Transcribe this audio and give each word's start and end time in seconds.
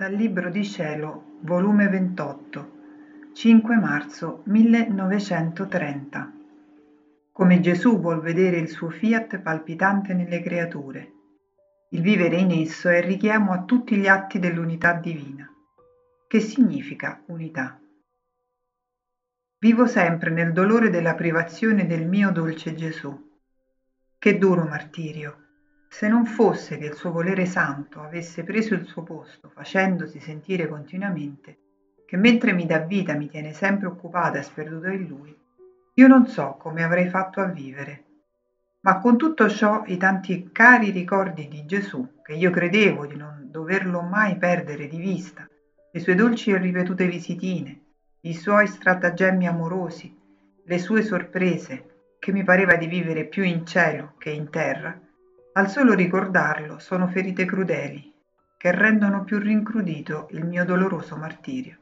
Dal 0.00 0.14
Libro 0.14 0.48
di 0.48 0.64
Cielo, 0.64 1.36
volume 1.40 1.86
28, 1.86 2.70
5 3.34 3.76
marzo 3.76 4.40
1930. 4.46 6.32
Come 7.30 7.60
Gesù 7.60 8.00
vuol 8.00 8.22
vedere 8.22 8.56
il 8.56 8.70
suo 8.70 8.88
fiat 8.88 9.40
palpitante 9.40 10.14
nelle 10.14 10.40
creature. 10.40 11.12
Il 11.90 12.00
vivere 12.00 12.36
in 12.36 12.50
esso 12.50 12.88
è 12.88 12.96
il 12.96 13.02
richiamo 13.02 13.52
a 13.52 13.64
tutti 13.64 13.94
gli 13.96 14.06
atti 14.06 14.38
dell'unità 14.38 14.94
divina. 14.94 15.46
Che 16.26 16.40
significa 16.40 17.22
unità? 17.26 17.78
Vivo 19.58 19.84
sempre 19.84 20.30
nel 20.30 20.54
dolore 20.54 20.88
della 20.88 21.14
privazione 21.14 21.86
del 21.86 22.08
mio 22.08 22.30
dolce 22.30 22.74
Gesù. 22.74 23.14
Che 24.16 24.38
duro 24.38 24.64
martirio! 24.64 25.49
Se 25.92 26.08
non 26.08 26.24
fosse 26.24 26.78
che 26.78 26.86
il 26.86 26.94
suo 26.94 27.10
volere 27.10 27.44
santo 27.44 28.00
avesse 28.00 28.44
preso 28.44 28.74
il 28.74 28.86
suo 28.86 29.02
posto, 29.02 29.50
facendosi 29.50 30.20
sentire 30.20 30.68
continuamente, 30.68 31.58
che 32.06 32.16
mentre 32.16 32.52
mi 32.52 32.64
dà 32.64 32.78
vita 32.78 33.14
mi 33.14 33.28
tiene 33.28 33.52
sempre 33.52 33.88
occupata 33.88 34.38
e 34.38 34.42
sperduta 34.42 34.88
in 34.92 35.06
lui, 35.08 35.36
io 35.94 36.06
non 36.06 36.26
so 36.26 36.56
come 36.58 36.84
avrei 36.84 37.08
fatto 37.08 37.40
a 37.40 37.46
vivere. 37.46 38.04
Ma 38.82 38.98
con 39.00 39.18
tutto 39.18 39.48
ciò 39.50 39.82
i 39.86 39.96
tanti 39.96 40.50
cari 40.52 40.90
ricordi 40.90 41.48
di 41.48 41.66
Gesù, 41.66 42.22
che 42.22 42.34
io 42.34 42.50
credevo 42.50 43.04
di 43.04 43.16
non 43.16 43.48
doverlo 43.50 44.00
mai 44.00 44.36
perdere 44.36 44.86
di 44.86 44.98
vista, 44.98 45.46
le 45.90 46.00
sue 46.00 46.14
dolci 46.14 46.52
e 46.52 46.58
ripetute 46.58 47.08
visitine, 47.08 47.80
i 48.20 48.32
suoi 48.32 48.68
stratagemmi 48.68 49.46
amorosi, 49.46 50.16
le 50.64 50.78
sue 50.78 51.02
sorprese, 51.02 52.14
che 52.20 52.30
mi 52.32 52.44
pareva 52.44 52.76
di 52.76 52.86
vivere 52.86 53.24
più 53.24 53.42
in 53.42 53.66
cielo 53.66 54.14
che 54.18 54.30
in 54.30 54.48
terra, 54.50 54.98
al 55.60 55.68
solo 55.68 55.92
ricordarlo 55.92 56.78
sono 56.78 57.06
ferite 57.06 57.44
crudeli, 57.44 58.10
che 58.56 58.72
rendono 58.72 59.24
più 59.24 59.38
rincrudito 59.38 60.28
il 60.30 60.46
mio 60.46 60.64
doloroso 60.64 61.16
martirio. 61.16 61.76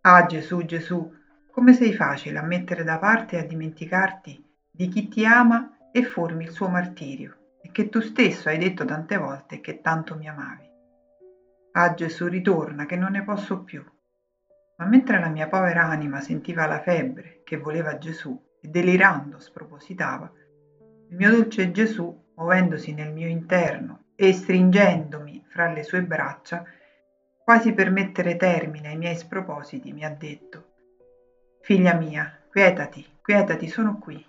Ah 0.00 0.26
Gesù, 0.26 0.64
Gesù, 0.64 1.14
come 1.52 1.74
sei 1.74 1.94
facile 1.94 2.40
a 2.40 2.42
mettere 2.42 2.82
da 2.82 2.98
parte 2.98 3.36
e 3.36 3.38
a 3.38 3.44
dimenticarti 3.44 4.44
di 4.68 4.88
chi 4.88 5.06
ti 5.06 5.24
ama 5.24 5.76
e 5.92 6.02
formi 6.02 6.42
il 6.42 6.50
suo 6.50 6.68
martirio, 6.68 7.36
e 7.62 7.70
che 7.70 7.88
tu 7.88 8.00
stesso 8.00 8.48
hai 8.48 8.58
detto 8.58 8.84
tante 8.84 9.16
volte 9.16 9.60
che 9.60 9.80
tanto 9.80 10.16
mi 10.16 10.26
amavi. 10.26 10.68
Ah 11.74 11.94
Gesù, 11.94 12.26
ritorna, 12.26 12.84
che 12.84 12.96
non 12.96 13.12
ne 13.12 13.22
posso 13.22 13.62
più. 13.62 13.84
Ma 14.78 14.86
mentre 14.86 15.20
la 15.20 15.28
mia 15.28 15.46
povera 15.46 15.84
anima 15.84 16.20
sentiva 16.20 16.66
la 16.66 16.80
febbre 16.80 17.42
che 17.44 17.58
voleva 17.58 17.96
Gesù 17.96 18.36
e 18.60 18.66
delirando 18.66 19.38
spropositava, 19.38 20.32
il 21.10 21.16
mio 21.16 21.30
dolce 21.30 21.70
Gesù 21.70 22.20
muovendosi 22.34 22.92
nel 22.94 23.12
mio 23.12 23.28
interno 23.28 24.04
e 24.14 24.32
stringendomi 24.32 25.44
fra 25.48 25.70
le 25.70 25.82
sue 25.82 26.02
braccia, 26.02 26.64
quasi 27.42 27.72
per 27.72 27.90
mettere 27.90 28.36
termine 28.36 28.88
ai 28.88 28.96
miei 28.96 29.16
spropositi, 29.16 29.92
mi 29.92 30.04
ha 30.04 30.10
detto 30.10 30.70
Figlia 31.64 31.94
mia, 31.94 32.40
quietati, 32.50 33.06
quietati, 33.22 33.68
sono 33.68 33.96
qui. 33.96 34.26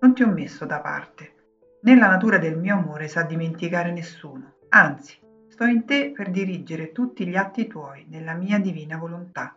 Non 0.00 0.12
ti 0.12 0.22
ho 0.22 0.28
messo 0.28 0.66
da 0.66 0.80
parte. 0.80 1.32
Nella 1.80 2.08
natura 2.08 2.36
del 2.36 2.58
mio 2.58 2.76
amore 2.76 3.08
sa 3.08 3.22
dimenticare 3.22 3.90
nessuno. 3.90 4.56
Anzi, 4.68 5.18
sto 5.48 5.64
in 5.64 5.86
te 5.86 6.12
per 6.14 6.30
dirigere 6.30 6.92
tutti 6.92 7.26
gli 7.26 7.36
atti 7.36 7.66
tuoi 7.66 8.04
nella 8.10 8.34
mia 8.34 8.58
divina 8.58 8.98
volontà, 8.98 9.56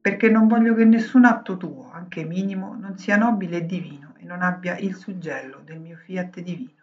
perché 0.00 0.28
non 0.28 0.48
voglio 0.48 0.74
che 0.74 0.84
nessun 0.84 1.26
atto 1.26 1.56
tuo, 1.56 1.88
anche 1.92 2.24
minimo, 2.24 2.74
non 2.74 2.98
sia 2.98 3.16
nobile 3.16 3.58
e 3.58 3.66
divino 3.66 4.14
e 4.16 4.24
non 4.24 4.42
abbia 4.42 4.76
il 4.76 4.96
suggello 4.96 5.60
del 5.62 5.78
mio 5.78 5.96
fiat 5.96 6.40
divino. 6.40 6.81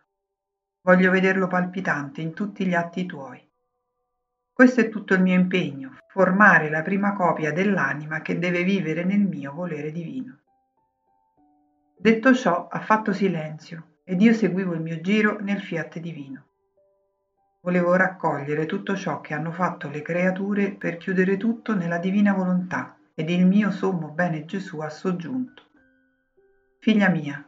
Voglio 0.81 1.11
vederlo 1.11 1.47
palpitante 1.47 2.21
in 2.21 2.33
tutti 2.33 2.65
gli 2.65 2.73
atti 2.73 3.05
tuoi. 3.05 3.45
Questo 4.53 4.79
è 4.79 4.89
tutto 4.89 5.13
il 5.13 5.21
mio 5.21 5.35
impegno, 5.35 5.97
formare 6.07 6.69
la 6.69 6.81
prima 6.81 7.13
copia 7.13 7.51
dell'anima 7.51 8.21
che 8.21 8.39
deve 8.39 8.63
vivere 8.63 9.03
nel 9.03 9.19
mio 9.19 9.51
volere 9.53 9.91
divino. 9.91 10.39
Detto 11.97 12.33
ciò, 12.33 12.69
ha 12.69 12.79
fatto 12.79 13.11
silenzio 13.11 13.97
ed 14.05 14.21
io 14.21 14.33
seguivo 14.33 14.73
il 14.73 14.79
mio 14.79 15.01
giro 15.01 15.39
nel 15.41 15.61
fiat 15.61 15.99
divino. 15.99 16.45
Volevo 17.61 17.95
raccogliere 17.95 18.65
tutto 18.65 18.95
ciò 18.95 19.19
che 19.19 19.33
hanno 19.33 19.51
fatto 19.51 19.89
le 19.89 20.01
creature 20.01 20.71
per 20.71 20.95
chiudere 20.95 21.35
tutto 21.35 21.75
nella 21.75 21.97
divina 21.97 22.33
volontà 22.33 22.97
ed 23.13 23.29
il 23.29 23.45
mio 23.45 23.69
sommo 23.69 24.07
bene 24.11 24.45
Gesù 24.45 24.79
ha 24.79 24.89
soggiunto. 24.89 25.63
Figlia 26.79 27.09
mia, 27.09 27.45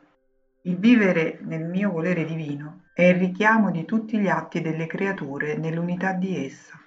il 0.64 0.78
vivere 0.78 1.40
nel 1.42 1.64
mio 1.64 1.90
volere 1.90 2.24
divino 2.24 2.84
è 2.94 3.06
il 3.06 3.16
richiamo 3.16 3.72
di 3.72 3.84
tutti 3.84 4.20
gli 4.20 4.28
atti 4.28 4.62
delle 4.62 4.86
creature 4.86 5.58
nell'unità 5.58 6.14
di 6.14 6.46
essa. 6.46 6.80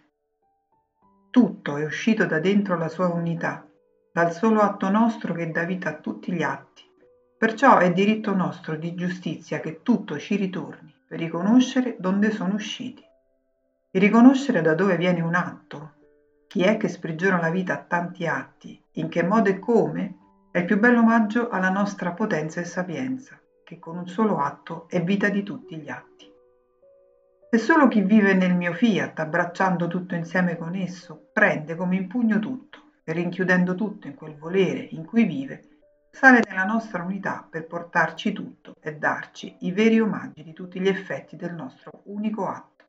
Tutto 1.29 1.77
è 1.77 1.85
uscito 1.85 2.25
da 2.25 2.39
dentro 2.39 2.77
la 2.77 2.87
sua 2.87 3.09
unità, 3.09 3.67
dal 4.13 4.33
solo 4.33 4.61
atto 4.61 4.89
nostro 4.91 5.35
che 5.35 5.51
dà 5.51 5.65
vita 5.65 5.89
a 5.89 5.97
tutti 5.97 6.31
gli 6.31 6.43
atti. 6.43 6.83
Perciò 7.37 7.79
è 7.79 7.93
diritto 7.93 8.33
nostro 8.33 8.77
di 8.77 8.95
giustizia 8.95 9.59
che 9.59 9.81
tutto 9.83 10.19
ci 10.19 10.37
ritorni 10.37 10.95
per 11.09 11.19
riconoscere 11.19 11.97
donde 11.99 12.31
sono 12.31 12.55
usciti. 12.55 13.03
E 13.91 13.99
riconoscere 13.99 14.61
da 14.61 14.75
dove 14.75 14.97
viene 14.97 15.21
un 15.21 15.35
atto, 15.35 15.95
chi 16.47 16.63
è 16.63 16.77
che 16.77 16.87
sprigiona 16.87 17.41
la 17.41 17.51
vita 17.51 17.75
a 17.75 17.83
tanti 17.83 18.25
atti, 18.25 18.81
in 18.93 19.09
che 19.09 19.25
modo 19.25 19.49
e 19.49 19.59
come, 19.59 20.15
è 20.53 20.59
il 20.59 20.65
più 20.65 20.79
bello 20.79 21.01
omaggio 21.01 21.49
alla 21.49 21.71
nostra 21.71 22.13
potenza 22.13 22.61
e 22.61 22.65
sapienza 22.65 23.37
che 23.65 23.79
con 23.79 23.97
un 23.97 24.07
solo 24.07 24.39
atto 24.39 24.87
è 24.89 25.03
vita 25.03 25.29
di 25.31 25.43
tutti 25.43 25.77
gli 25.77 25.89
atti. 25.89 26.31
E 27.51 27.59
solo 27.59 27.89
chi 27.89 28.03
vive 28.03 28.35
nel 28.35 28.55
mio 28.55 28.73
fiat, 28.73 29.19
abbracciando 29.19 29.89
tutto 29.89 30.15
insieme 30.15 30.57
con 30.57 30.75
esso, 30.75 31.31
prende 31.33 31.75
come 31.75 31.97
in 31.97 32.07
pugno 32.09 32.39
tutto 32.39 32.91
e 33.05 33.13
rinchiudendo 33.13 33.75
tutto 33.75 34.07
in 34.07 34.15
quel 34.15 34.37
volere 34.37 34.81
in 34.91 35.05
cui 35.05 35.25
vive, 35.25 35.63
sale 36.11 36.41
nella 36.49 36.65
nostra 36.65 37.03
unità 37.03 37.47
per 37.49 37.67
portarci 37.67 38.33
tutto 38.33 38.75
e 38.81 38.97
darci 38.97 39.57
i 39.61 39.73
veri 39.73 40.01
omaggi 40.01 40.43
di 40.43 40.53
tutti 40.53 40.81
gli 40.81 40.89
effetti 40.89 41.37
del 41.37 41.55
nostro 41.55 42.03
unico 42.05 42.47
atto. 42.47 42.85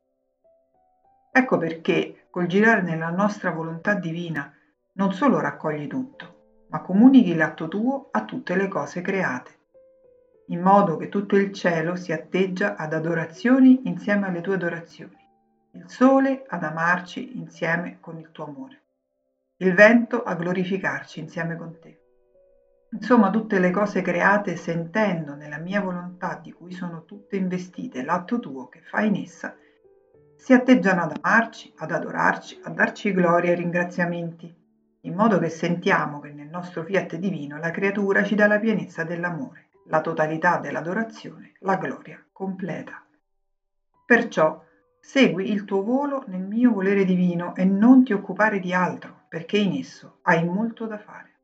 Ecco 1.32 1.58
perché 1.58 2.26
col 2.30 2.46
girare 2.46 2.82
nella 2.82 3.10
nostra 3.10 3.50
volontà 3.50 3.94
divina 3.94 4.52
non 4.92 5.12
solo 5.12 5.38
raccogli 5.40 5.86
tutto, 5.86 6.64
ma 6.68 6.80
comunichi 6.80 7.34
l'atto 7.34 7.68
tuo 7.68 8.08
a 8.10 8.24
tutte 8.24 8.56
le 8.56 8.68
cose 8.68 9.00
create 9.00 9.56
in 10.48 10.60
modo 10.60 10.96
che 10.96 11.08
tutto 11.08 11.36
il 11.36 11.52
cielo 11.52 11.96
si 11.96 12.12
atteggia 12.12 12.76
ad 12.76 12.92
adorazioni 12.92 13.88
insieme 13.88 14.28
alle 14.28 14.40
tue 14.40 14.54
adorazioni, 14.54 15.16
il 15.72 15.84
sole 15.88 16.44
ad 16.46 16.62
amarci 16.62 17.36
insieme 17.36 17.98
con 17.98 18.16
il 18.18 18.30
tuo 18.30 18.44
amore, 18.44 18.82
il 19.56 19.74
vento 19.74 20.22
a 20.22 20.34
glorificarci 20.36 21.18
insieme 21.18 21.56
con 21.56 21.76
te. 21.80 22.00
Insomma, 22.92 23.30
tutte 23.30 23.58
le 23.58 23.72
cose 23.72 24.02
create 24.02 24.54
sentendo 24.54 25.34
nella 25.34 25.58
mia 25.58 25.80
volontà 25.80 26.38
di 26.40 26.52
cui 26.52 26.70
sono 26.70 27.04
tutte 27.04 27.34
investite 27.34 28.04
l'atto 28.04 28.38
tuo 28.38 28.68
che 28.68 28.82
fai 28.82 29.08
in 29.08 29.16
essa, 29.16 29.56
si 30.36 30.52
atteggiano 30.52 31.02
ad 31.02 31.18
amarci, 31.20 31.74
ad 31.78 31.90
adorarci, 31.90 32.60
a 32.62 32.70
darci 32.70 33.12
gloria 33.12 33.50
e 33.50 33.56
ringraziamenti, 33.56 34.54
in 35.00 35.14
modo 35.14 35.40
che 35.40 35.48
sentiamo 35.48 36.20
che 36.20 36.30
nel 36.30 36.48
nostro 36.48 36.84
fiat 36.84 37.16
divino 37.16 37.58
la 37.58 37.72
creatura 37.72 38.22
ci 38.22 38.36
dà 38.36 38.46
la 38.46 38.60
pienezza 38.60 39.02
dell'amore 39.02 39.65
la 39.88 40.00
totalità 40.00 40.58
dell'adorazione, 40.58 41.52
la 41.60 41.76
gloria 41.76 42.24
completa. 42.32 43.04
Perciò 44.04 44.62
segui 44.98 45.50
il 45.50 45.64
tuo 45.64 45.82
volo 45.82 46.24
nel 46.26 46.42
mio 46.42 46.72
volere 46.72 47.04
divino 47.04 47.54
e 47.54 47.64
non 47.64 48.02
ti 48.02 48.12
occupare 48.12 48.58
di 48.58 48.72
altro, 48.72 49.22
perché 49.28 49.58
in 49.58 49.78
esso 49.78 50.18
hai 50.22 50.44
molto 50.44 50.86
da 50.86 50.98
fare. 50.98 51.34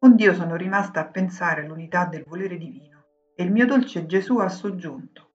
Ond'io 0.00 0.34
sono 0.34 0.56
rimasta 0.56 1.00
a 1.00 1.06
pensare 1.06 1.62
all'unità 1.62 2.04
del 2.04 2.24
volere 2.24 2.58
divino 2.58 3.04
e 3.34 3.44
il 3.44 3.52
mio 3.52 3.66
dolce 3.66 4.04
Gesù 4.04 4.38
ha 4.38 4.48
soggiunto. 4.48 5.30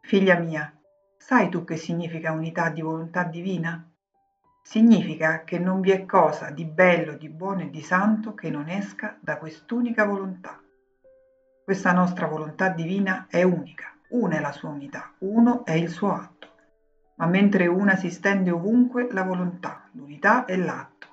Figlia 0.00 0.36
mia, 0.36 0.74
sai 1.16 1.48
tu 1.48 1.64
che 1.64 1.76
significa 1.76 2.32
unità 2.32 2.68
di 2.68 2.82
volontà 2.82 3.24
divina? 3.24 3.88
Significa 4.62 5.44
che 5.44 5.58
non 5.58 5.80
vi 5.80 5.92
è 5.92 6.04
cosa 6.04 6.50
di 6.50 6.64
bello, 6.64 7.14
di 7.14 7.28
buono 7.28 7.62
e 7.62 7.70
di 7.70 7.80
santo 7.80 8.34
che 8.34 8.50
non 8.50 8.68
esca 8.68 9.16
da 9.20 9.38
quest'unica 9.38 10.04
volontà. 10.04 10.60
Questa 11.66 11.90
nostra 11.90 12.28
volontà 12.28 12.68
divina 12.68 13.26
è 13.28 13.42
unica, 13.42 13.92
una 14.10 14.36
è 14.36 14.40
la 14.40 14.52
sua 14.52 14.68
unità, 14.68 15.10
uno 15.18 15.64
è 15.64 15.72
il 15.72 15.88
suo 15.88 16.12
atto. 16.12 16.52
Ma 17.16 17.26
mentre 17.26 17.66
una 17.66 17.96
si 17.96 18.08
stende 18.08 18.52
ovunque 18.52 19.08
la 19.10 19.24
volontà, 19.24 19.88
l'unità 19.94 20.44
è 20.44 20.56
l'atto. 20.56 21.08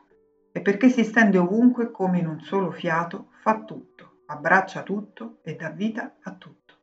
E 0.52 0.62
perché 0.62 0.90
si 0.90 1.04
stende 1.04 1.40
ovunque 1.40 1.90
come 1.90 2.20
in 2.20 2.28
un 2.28 2.40
solo 2.40 2.70
fiato, 2.70 3.30
fa 3.42 3.64
tutto, 3.64 4.18
abbraccia 4.28 4.84
tutto 4.84 5.40
e 5.42 5.56
dà 5.56 5.70
vita 5.70 6.18
a 6.22 6.32
tutto. 6.34 6.76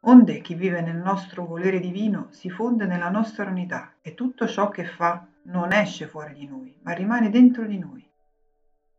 Onde 0.00 0.40
chi 0.40 0.54
vive 0.54 0.80
nel 0.80 0.96
nostro 0.96 1.44
volere 1.44 1.80
divino 1.80 2.28
si 2.30 2.48
fonde 2.48 2.86
nella 2.86 3.10
nostra 3.10 3.50
unità 3.50 3.96
e 4.00 4.14
tutto 4.14 4.46
ciò 4.46 4.70
che 4.70 4.86
fa 4.86 5.22
non 5.42 5.74
esce 5.74 6.06
fuori 6.06 6.32
di 6.32 6.46
noi, 6.46 6.74
ma 6.80 6.92
rimane 6.92 7.28
dentro 7.28 7.66
di 7.66 7.76
noi. 7.78 8.08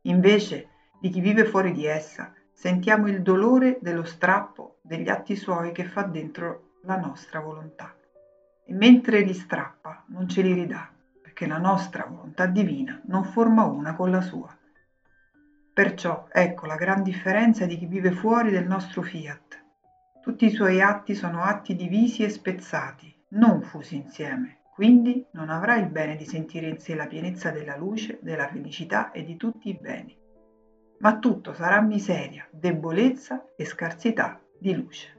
Invece 0.02 0.68
di 1.00 1.10
chi 1.10 1.20
vive 1.20 1.46
fuori 1.46 1.72
di 1.72 1.88
essa, 1.88 2.32
sentiamo 2.58 3.08
il 3.08 3.22
dolore 3.22 3.78
dello 3.82 4.04
strappo 4.04 4.78
degli 4.82 5.10
atti 5.10 5.36
suoi 5.36 5.72
che 5.72 5.86
fa 5.86 6.02
dentro 6.02 6.72
la 6.86 6.98
nostra 6.98 7.40
volontà. 7.40 7.94
E 8.66 8.74
mentre 8.74 9.22
li 9.22 9.36
strappa, 9.36 10.04
non 10.08 10.28
ce 10.28 10.42
li 10.42 10.54
ridà, 10.54 10.92
perché 11.22 11.46
la 11.46 11.60
nostra 11.60 12.08
volontà 12.10 12.48
divina 12.48 13.00
non 13.06 13.26
forma 13.26 13.64
una 13.66 13.94
con 13.94 14.10
la 14.10 14.22
sua. 14.22 14.52
Perciò 15.72 16.26
ecco 16.32 16.66
la 16.66 16.78
gran 16.78 17.04
differenza 17.04 17.68
di 17.68 17.78
chi 17.78 17.86
vive 17.86 18.12
fuori 18.12 18.50
del 18.50 18.66
nostro 18.66 19.04
fiat. 19.04 19.64
Tutti 20.20 20.46
i 20.46 20.52
suoi 20.52 20.82
atti 20.82 21.14
sono 21.14 21.44
atti 21.44 21.76
divisi 21.76 22.24
e 22.24 22.30
spezzati, 22.30 23.16
non 23.30 23.62
fusi 23.62 23.98
insieme, 23.98 24.62
quindi 24.74 25.24
non 25.34 25.52
avrà 25.52 25.76
il 25.76 25.90
bene 25.90 26.16
di 26.16 26.26
sentire 26.26 26.68
in 26.68 26.80
sé 26.80 26.96
la 26.96 27.06
pienezza 27.06 27.52
della 27.52 27.78
luce, 27.78 28.18
della 28.24 28.48
felicità 28.48 29.12
e 29.12 29.24
di 29.24 29.38
tutti 29.38 29.70
i 29.70 29.78
beni. 29.80 30.26
Ma 31.08 31.20
tutto 31.20 31.54
sarà 31.54 31.80
miseria, 31.80 32.46
debolezza 32.52 33.54
e 33.56 33.64
scarsità 33.64 34.42
di 34.60 34.76
luce. 34.76 35.17